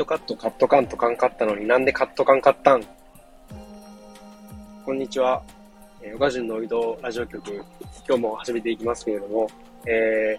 [0.00, 2.82] トカットカットカンとカンカったのになんでカットカンカったん？
[4.82, 5.42] こんにちは。
[6.00, 7.52] えー、ガジュンの移動ラジオ局、
[8.08, 9.50] 今日も始めていきますけれども、
[9.84, 10.38] え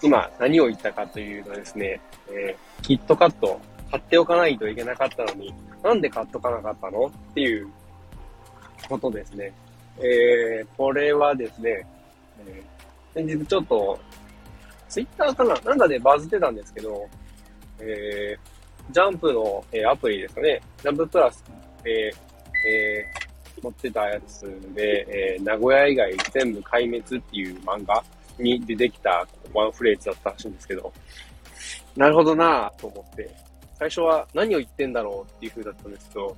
[0.00, 2.00] ー、今何を言ったかというとですね、
[2.30, 5.52] えー、キットカット買っておかないといけなかったのに、
[5.82, 7.04] なんで買っとかなかったの？
[7.04, 7.68] っていう
[8.88, 9.52] ことですね。
[9.98, 11.86] えー、これはですね、
[12.46, 14.00] えー、先日ちょっと、
[14.88, 15.54] ツイッターかな？
[15.54, 17.06] なんかでバズってたんですけど、
[17.78, 18.53] えー、
[18.90, 20.60] ジャンプの、えー、アプリですかね。
[20.82, 21.44] ジャンププラス、
[21.84, 24.42] えー、えー、持ってたやつ
[24.74, 28.02] で、えー、名古屋以外全部壊滅っていう漫画
[28.38, 30.92] に出てきたワンフレーズだったらしいんですけど、
[31.96, 33.30] なるほどなぁと思って、
[33.78, 36.36] 最初は何を言ってんだろうっていう風だったんですけど、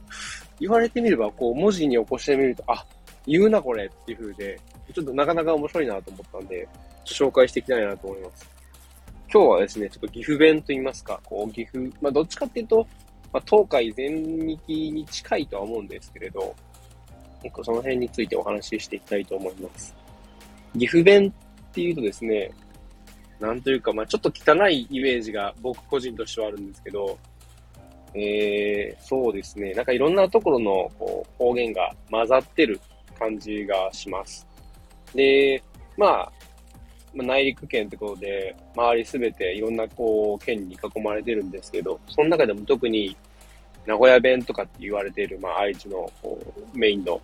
[0.61, 2.85] 言われてみれば、こう、文字に起こしてみると、あ、
[3.27, 4.61] 言うなこれっていう風で、
[4.95, 6.67] ちょっとなかなか面白いなと思ったんで、
[7.05, 8.56] 紹介していきたいなと思います。
[9.37, 12.87] 今日はですね、ちょっと岐阜弁と言いますか、こう、岐阜、まあ、どっちかっていうと、
[13.35, 16.55] まあ、東海全域に近いとは思うんですけれど、
[17.43, 19.95] 結構その辺についてお話ししていきたいと思います。
[20.73, 22.51] 岐阜弁っていうとですね、
[23.39, 27.19] なんというか、まあちょっと汚いイメージが僕個人としてはあるんですけど、
[28.15, 32.81] えー、そうですね、なんかいろんなところのこう方言が混ざってる
[33.19, 34.47] 感じがします。
[35.15, 35.63] で、
[35.99, 36.33] まあ、
[37.17, 43.17] まあ、内陸県ってことで、周りすべていろんなこう県に囲まれてるんですけど、その中でも特に
[43.87, 46.11] 名古屋弁とかって言われている、まあ、愛知の
[46.75, 47.21] メインの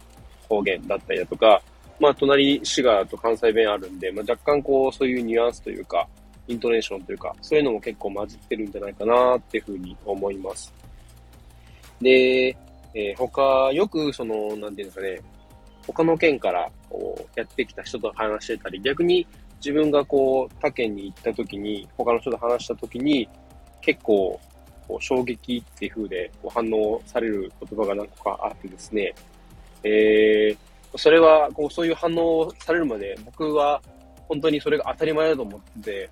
[0.49, 1.61] 方言だったりだとか、
[2.01, 6.09] まあ、隣、滋賀と関西弁あるんで、まあ、若干こう、そういうニュアンスというか、
[6.49, 10.73] イントネーションというか、そういうのも結構混じってるんじゃないかなっていうふうに思います。
[12.01, 12.57] で、
[12.95, 15.21] えー、他、よくその、なんていうんですかね、
[15.87, 19.27] 他の県からこうやってきた人と話してたり、逆に
[19.65, 23.29] 自分がこう他県に行った時に、他の人と話した時に、
[23.81, 24.41] 結構
[24.89, 29.15] こう衝撃っていう風でこう反応される言葉が何個かあってですね、
[29.85, 33.81] えー、それはこうそういう反応されるまで僕は
[34.29, 36.11] 本当にそれが当たり前だと思ってて、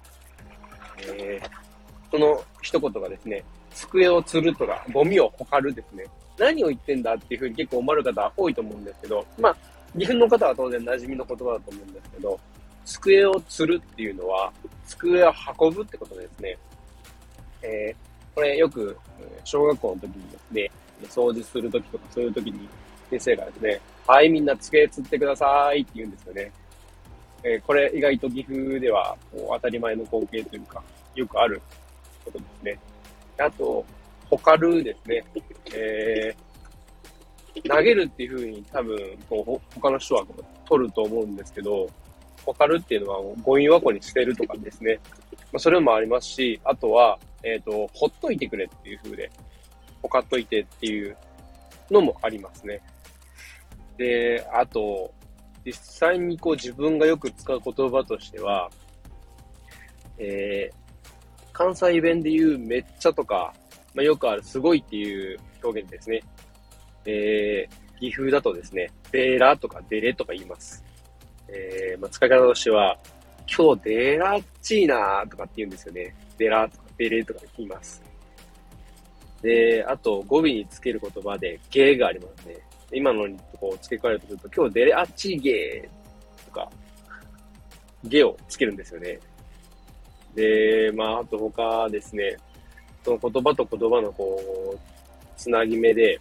[1.06, 1.50] えー、
[2.10, 3.44] その一言がですね、
[3.74, 6.04] 机を吊るとか、ゴミをほかるですね。
[6.38, 9.56] 何を言ってんだっていうふうに結構思われる方多いと思うんですけど、まあ、
[9.98, 12.40] 岐阜の方は当然馴染みの言葉だと思うんですけど、
[12.84, 14.52] 机を吊るっていうのは、
[14.86, 16.58] 机を運ぶってことですね。
[17.62, 18.96] えー、これよく、
[19.44, 20.70] 小学校の時にですね、
[21.08, 22.68] 掃除する時とかそういう時に
[23.10, 26.52] 先生がですね、はい、みんな机吊ってくださいって言うんですよね。
[27.42, 30.82] えー、これ意外と岐阜ではこう当たり前の光景というか、
[31.14, 31.60] よくある
[32.24, 32.78] ことですね。
[33.38, 33.84] あと、
[34.28, 35.24] ホカルですね。
[35.74, 40.26] えー、投げるっていう風に多分、こう、他の人は
[40.66, 41.88] 取ると思うんですけど、
[42.44, 44.98] ホカルっていうのはゴミ箱に捨てるとかですね。
[45.52, 49.30] まあ、それもありますし、あとは、えっ、ー、と、ほっといてくれっていう風で、
[50.02, 51.16] ほかっといてっていう
[51.90, 52.80] のもありますね。
[53.96, 55.12] で、あと、
[55.64, 58.70] 実際にこう自分がよく使う言葉としては、
[60.18, 63.52] えー、関西弁で言うめっちゃとか、
[63.94, 66.22] まあ、よくあるすごいっていう表現ですね。
[67.04, 70.84] えー、岐阜だとですね、ベーラとかデレとか言います。
[71.52, 72.96] えー、まあ、使い方としては、
[73.46, 76.14] 今日デラッチーナーとかって言うんですよね。
[76.38, 78.02] デラとかデレとか言います。
[79.42, 82.56] で、あと語尾につける言葉でゲーがありますね。
[82.92, 86.70] 今のにこう付け加えるとすると、今日デレアッチーゲーとか、
[88.04, 89.18] ゲをつけるんですよね。
[90.34, 92.36] で、まあ、あと他ですね、
[93.04, 94.40] その言葉と言葉のこ
[94.74, 94.78] う、
[95.36, 96.20] つなぎ目で、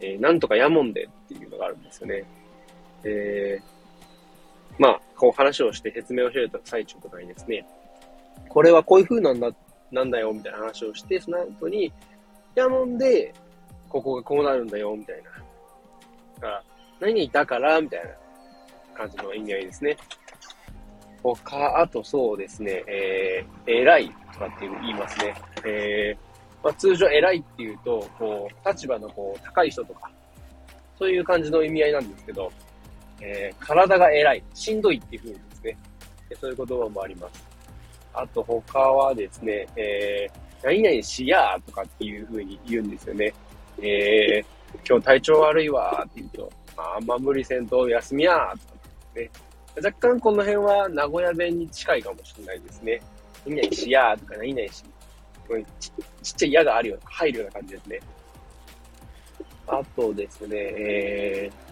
[0.00, 2.24] えー、なんとかやもんでっていうのがあるんですよね。
[3.04, 3.79] えー、
[4.80, 7.66] まあ、こう話をして説明をしてた最中とかにですね、
[8.48, 9.50] これはこういう風なんだ、
[9.92, 11.92] なんだよ、みたいな話をして、その後に、い
[12.54, 13.34] やもんで、
[13.90, 15.22] ここがこうなるんだよ、みたいな。
[15.22, 15.30] だ
[16.40, 16.62] から、
[16.98, 18.10] 何だから、みたいな
[18.94, 19.96] 感じの意味合いですね。
[21.22, 25.34] 他、あとそうですね、えー、偉いとかっていう言いますね。
[25.66, 30.10] えー、まあ、通常偉いっていうと、こう、立場のこう、高い人とか、
[30.98, 32.50] そういう感じの意味合いなんですけど、
[33.20, 35.76] えー、体が偉い、しんどいっていう風にですね、
[36.40, 37.44] そういう言葉もあります。
[38.12, 43.32] あと他はですね、えー、何々しやーとかっていう風に言うんですよね。
[43.80, 44.44] えー、
[44.88, 48.74] 今日体調悪いわーって言うと、あんま無理せんと休みやーとか
[49.14, 49.42] ですね。
[49.76, 53.00] 若干この辺は名古屋弁に近いかもしれないですね。
[53.46, 54.84] 何々しやーとか何々し、
[55.78, 58.00] ちちっちゃい矢があるような、入るような感じですね。
[59.66, 61.69] あとですね、えー、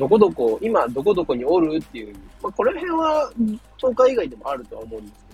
[0.00, 3.30] どこどこ、今どこどこにおるっていう、まあ、この辺は
[3.76, 5.29] 東海以外でもあるとは思うんです